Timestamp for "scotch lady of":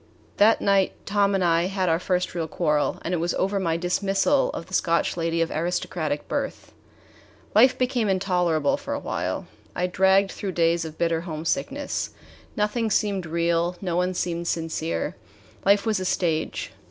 4.73-5.51